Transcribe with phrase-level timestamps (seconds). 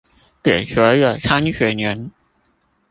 [0.41, 2.09] 給所有參選人